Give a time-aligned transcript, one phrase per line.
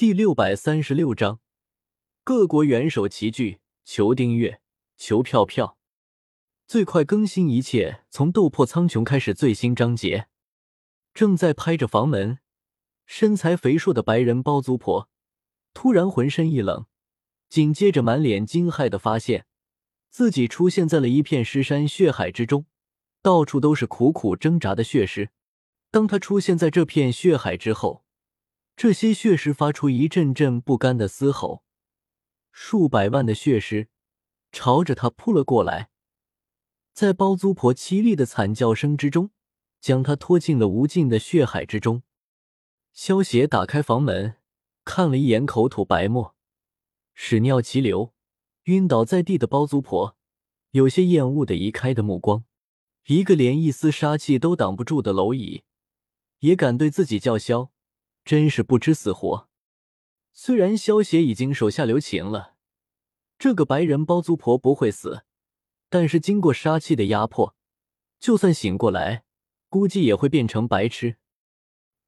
[0.00, 1.40] 第六百三十六章，
[2.24, 4.62] 各国元首齐聚，求订阅，
[4.96, 5.76] 求票票，
[6.66, 10.28] 最快更新一切，从斗破苍穹开始最新章节。
[11.12, 12.38] 正在拍着房门，
[13.04, 15.10] 身材肥硕的白人包租婆
[15.74, 16.86] 突然浑身一冷，
[17.50, 19.44] 紧接着满脸惊骇的发现
[20.08, 22.64] 自己出现在了一片尸山血海之中，
[23.20, 25.28] 到处都是苦苦挣扎的血尸。
[25.90, 28.06] 当他出现在这片血海之后，
[28.82, 31.62] 这些血尸发出一阵阵不甘的嘶吼，
[32.50, 33.90] 数百万的血尸
[34.52, 35.90] 朝着他扑了过来，
[36.94, 39.32] 在包租婆凄厉的惨叫声之中，
[39.82, 42.02] 将他拖进了无尽的血海之中。
[42.94, 44.36] 萧邪打开房门，
[44.82, 46.34] 看了一眼口吐白沫、
[47.12, 48.14] 屎尿齐流、
[48.62, 50.16] 晕倒在地的包租婆，
[50.70, 52.44] 有些厌恶的移开的目光。
[53.08, 55.64] 一个连一丝杀气都挡不住的蝼蚁。
[56.38, 57.70] 也敢对自己叫嚣，
[58.24, 59.48] 真是不知死活。
[60.32, 62.54] 虽然萧邪已经手下留情了，
[63.38, 65.24] 这个白人包租婆不会死，
[65.88, 67.56] 但是经过杀气的压迫，
[68.18, 69.24] 就算醒过来，
[69.68, 71.16] 估计也会变成白痴。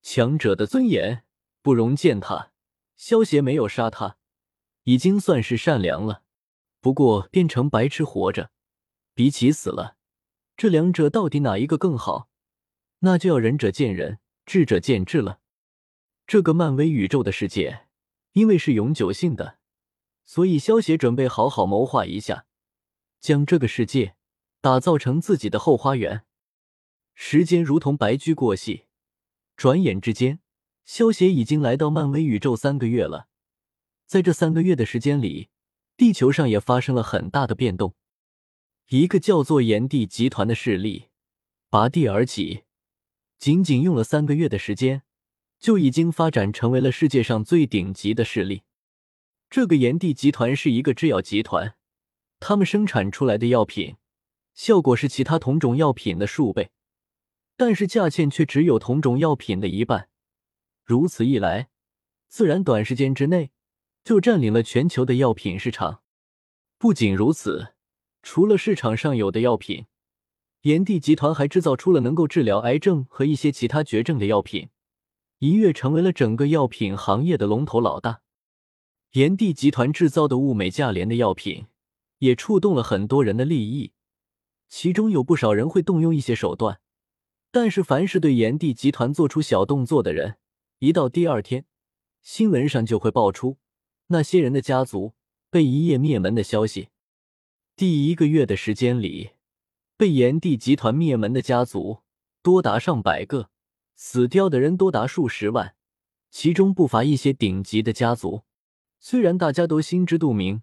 [0.03, 1.25] 强者的尊严
[1.63, 2.53] 不容践踏，
[2.97, 4.17] 萧邪没有杀他，
[4.85, 6.23] 已经算是善良了。
[6.81, 8.51] 不过变成白痴活着，
[9.15, 9.97] 比起死了，
[10.57, 12.29] 这两者到底哪一个更好？
[13.01, 14.21] 那就要仁者见仁。
[14.45, 15.42] 智者见智了。
[16.33, 17.89] 这个漫威宇宙的世界，
[18.33, 19.59] 因为是永久性的，
[20.25, 22.47] 所以萧协准备好好谋划一下，
[23.21, 24.17] 将这个世界
[24.63, 26.25] 打造成自己的后花园。
[27.13, 28.87] 时间如同白驹过隙，
[29.59, 30.41] 转眼之间，
[30.87, 33.29] 萧协已经来到漫威宇宙三个月了。
[34.07, 35.51] 在这三个月的时间里，
[35.99, 37.95] 地球上也发生了很大的变动。
[38.89, 41.11] 一个叫做炎帝集团的势力
[41.69, 42.65] 拔地而起。
[43.39, 45.03] 仅仅用了三个月的时间，
[45.63, 48.65] 就已经发展成为了世界上最顶级的势力。
[49.49, 51.77] 这个炎帝集团是一个制药集团，
[52.41, 53.95] 他们生产出来的药品
[54.55, 56.73] 效果是其他同种药品的数倍，
[57.57, 60.09] 但是价钱却只有同种药品的一半。
[60.85, 61.69] 如此一来，
[62.27, 63.53] 自然短时间之内
[64.03, 66.03] 就占领了全球的药品市场。
[66.77, 67.75] 不仅如此，
[68.21, 69.87] 除了市场上有的药品。
[70.63, 74.69] 炎帝集团还制造出了能够治疗癌症和一些其他绝症的药品，
[75.43, 78.23] 一跃成为了整个药品行业的龙头老大。
[79.15, 81.67] 炎帝集团制造的物美价廉的药品，
[82.19, 83.91] 也触动了很多人的利益，
[84.69, 86.81] 其中有不少人会动用一些手段。
[87.51, 90.37] 但是，凡是对炎帝集团做出小动作的人，
[90.79, 91.65] 一到第二天，
[92.23, 93.59] 新闻上就会爆出
[94.07, 95.15] 那些人的家族
[95.51, 96.91] 被一夜灭门的消息。
[97.75, 99.31] 第一个月的时间里。
[99.97, 101.99] 被炎帝集团灭门的家族
[102.43, 103.51] 多达上百个，
[104.05, 105.77] 死掉的人多达数十万，
[106.29, 108.43] 其中不乏一些顶级的家族。
[108.99, 110.63] 虽然大家都心知肚明，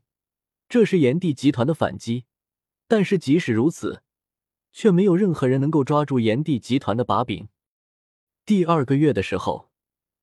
[0.67, 2.25] 这是炎帝集团的反击，
[2.85, 4.03] 但是即使如此，
[4.73, 7.47] 却没有任何人能够抓住炎帝集团的把柄。
[8.45, 9.71] 第二个月的时候，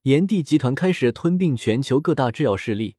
[0.03, 2.97] 炎帝集团开始吞并全球各大制药势力。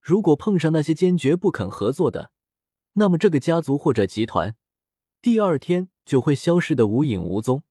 [0.00, 2.32] 如果碰上那些坚决不肯合作的，
[2.94, 4.56] 那么这个家族或者集团。
[5.22, 7.62] 第二天就会消失的无影无踪。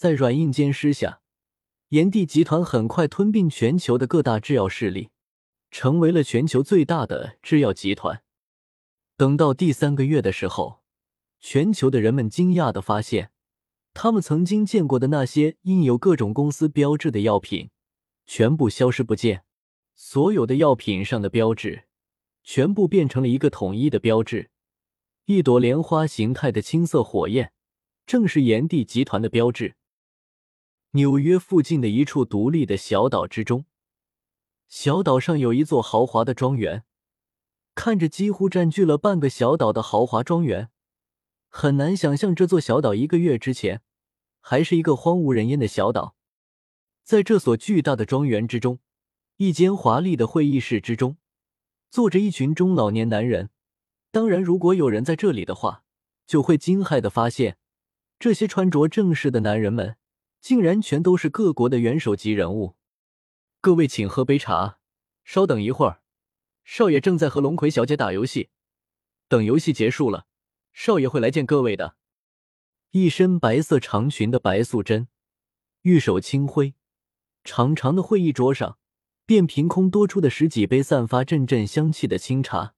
[0.00, 1.20] 在软硬兼施下，
[1.88, 5.10] 炎帝集团很快吞并全球的各大制药势力，
[5.70, 8.22] 成为了全球最大的制药集团。
[9.18, 10.80] 等到第三个月的时候，
[11.38, 13.32] 全球的人们惊讶的发现，
[13.92, 17.68] 他们曾经见过的那些印有各种公司标志的药品，
[18.24, 19.44] 全部消失不见。
[19.94, 21.84] 所有的药品上的标志，
[22.42, 24.48] 全部变成了一个统一的标志。
[25.26, 27.52] 一朵莲花形态的青色火焰，
[28.06, 29.74] 正是炎帝集团的标志。
[30.92, 33.64] 纽约附近的一处独立的小岛之中，
[34.66, 36.82] 小岛上有一座豪华的庄园。
[37.76, 40.68] 看着几乎占据了半个小岛的豪华庄园，
[41.48, 43.82] 很难想象这座小岛一个月之前
[44.40, 46.16] 还是一个荒无人烟的小岛。
[47.04, 48.80] 在这所巨大的庄园之中，
[49.36, 51.16] 一间华丽的会议室之中，
[51.88, 53.50] 坐着一群中老年男人。
[54.10, 55.84] 当然，如果有人在这里的话，
[56.26, 57.56] 就会惊骇的发现，
[58.18, 59.96] 这些穿着正式的男人们，
[60.40, 62.76] 竟然全都是各国的元首级人物。
[63.60, 64.78] 各位，请喝杯茶，
[65.22, 66.00] 稍等一会儿，
[66.64, 68.48] 少爷正在和龙葵小姐打游戏，
[69.28, 70.26] 等游戏结束了，
[70.72, 71.96] 少爷会来见各位的。
[72.92, 75.08] 一身白色长裙的白素贞，
[75.82, 76.74] 玉手轻挥，
[77.44, 78.78] 长长的会议桌上，
[79.26, 82.74] 便凭空多出的十几杯散发阵阵香气的清茶。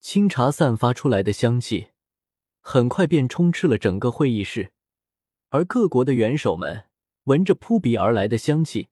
[0.00, 1.90] 清茶散发出来的香气，
[2.60, 4.72] 很快便充斥了整个会议室。
[5.52, 6.84] 而各国的元首们
[7.24, 8.88] 闻着扑鼻而来的香气，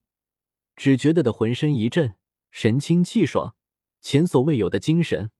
[0.75, 2.13] 只觉得的浑身一震，
[2.51, 3.55] 神清气爽，
[3.99, 5.31] 前所未有的精神。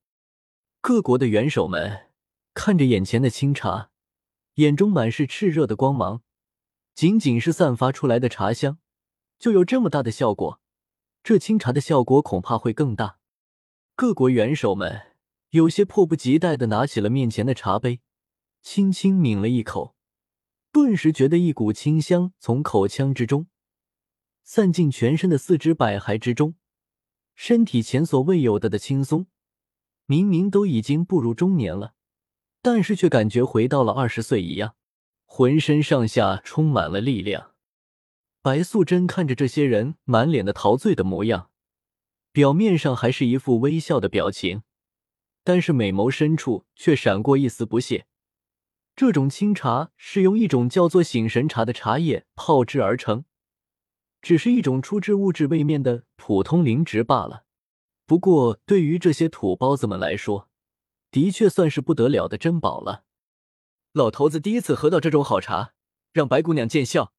[0.82, 2.10] 各国的元首们
[2.56, 3.92] 看着眼前的清茶，
[4.56, 6.24] 眼中满是炽热的光芒。
[6.96, 8.80] 仅仅是散发出来的茶香，
[9.38, 10.60] 就有这么大的效果，
[11.22, 13.20] 这清茶的效果恐怕会更大。
[13.96, 15.14] 各国元首们
[15.52, 18.00] 有些迫不及待的拿起了面前的茶杯，
[18.64, 19.96] 轻轻抿了一口，
[20.72, 23.48] 顿时觉得一股清香从口腔之中
[24.44, 26.56] 散进全身的四肢百骸之中，
[27.36, 29.28] 身体前所未有的的轻松。
[30.06, 31.94] 明明都已经步入中年了，
[32.62, 34.76] 但是却感觉回到了二十岁一样，
[35.26, 37.52] 浑身上下充满了力量。
[38.42, 41.50] 白素贞看着这些人满脸的陶醉的模样，
[42.32, 44.64] 表面上还是一副微笑的表情，
[45.44, 48.08] 但是美眸深处却闪过一丝不屑。
[49.02, 53.26] 这种清茶是用一种叫做醒神茶的茶叶泡制而成，
[54.22, 57.44] 只是一种出质物质位面的普通灵植罢了。
[58.06, 60.48] 不过，对于这些土包子们来说，
[61.10, 63.06] 的确算是不得了的珍宝了。
[63.92, 65.74] 老头子第一次喝到这种好茶，
[66.14, 67.12] 让白姑娘见笑。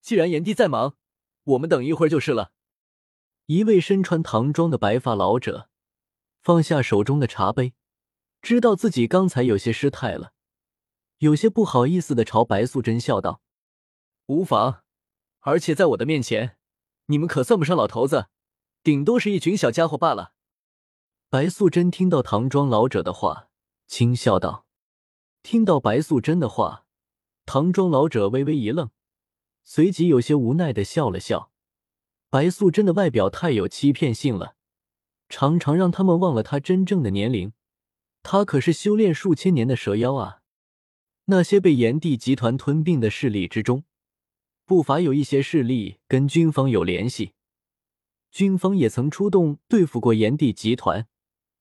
[0.00, 0.94] 既然炎帝在忙，
[1.42, 2.52] 我们等一会儿就是了。
[3.46, 5.68] 一位身穿唐装的白发老者
[6.40, 7.74] 放下手中的茶杯，
[8.40, 10.33] 知道自己刚才有些失态了，
[11.24, 13.40] 有些不好意思的朝白素贞笑道
[14.28, 14.82] ：“无妨，
[15.40, 16.58] 而且在我的面前，
[17.06, 18.26] 你们可算不上老头子，
[18.82, 20.34] 顶多是一群小家伙罢了。”
[21.30, 23.48] 白素贞听到唐装老者的话，
[23.86, 24.66] 轻笑道
[25.42, 26.84] ：“听到白素贞的话，
[27.46, 28.90] 唐装老者微微一愣，
[29.62, 31.50] 随即有些无奈的笑了笑。
[32.28, 34.56] 白素贞的外表太有欺骗性了，
[35.30, 37.54] 常常让他们忘了她真正的年龄。
[38.22, 40.42] 她可是修炼数千年的蛇妖啊！
[41.26, 43.84] 那些被炎帝集团吞并的势力之中，
[44.64, 47.32] 不乏有一些势力跟军方有联系，
[48.30, 51.06] 军方也曾出动对付过炎帝集团。”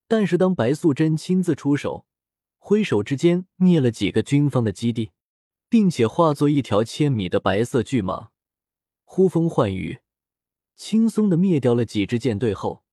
[0.06, 2.06] 但是，当白素贞亲自出手，
[2.60, 5.12] 挥手之间灭了几个军方的基地，
[5.69, 8.27] 并且化作一条千米的白色巨蟒，
[9.06, 10.00] 呼风唤雨，
[10.75, 12.83] 轻松的灭掉了几支舰队后，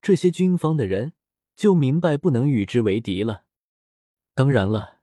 [0.00, 1.14] 这些军方的人
[1.56, 3.44] 就明白不能与之为敌了。
[4.34, 4.93] 当然了，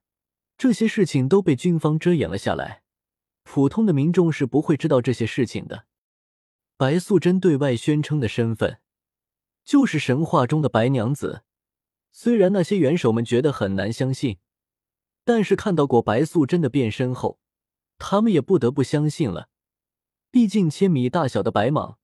[0.62, 2.84] 这些事情都被军方遮掩了下来，
[3.42, 5.88] 普通的民众是不会知道这些事情的。
[6.78, 8.78] 白素贞对外宣称的身份。
[9.64, 11.42] 就是神话中的白娘子，
[12.12, 14.38] 虽然那些元首们觉得很难相信，
[15.24, 17.40] 但是看到过白素贞的变身后，
[17.98, 19.50] 他们也不得不相信了。
[20.30, 21.96] 毕竟千米大小的白蟒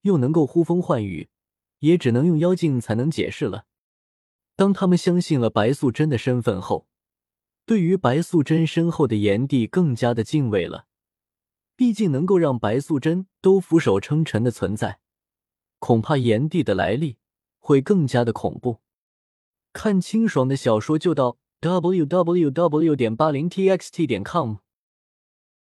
[0.00, 1.28] 又能够呼风唤雨，
[1.80, 3.66] 也只能用妖精才能解释了。
[4.56, 6.88] 当他们相信了白素贞的身份后，
[7.66, 10.86] 对于白素贞身后的炎帝更加的敬畏了。
[11.76, 15.00] 毕竟能够让白素贞都俯首称臣的存在。
[15.78, 17.18] 恐怕炎帝的来历
[17.58, 18.80] 会更加的恐怖。
[19.72, 22.96] 看清爽的小说就到 w w w.
[22.96, 24.65] 点八零 t x t 点 com。